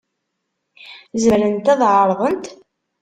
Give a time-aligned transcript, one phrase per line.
[1.21, 2.45] Zemrent ad ɛerḍent?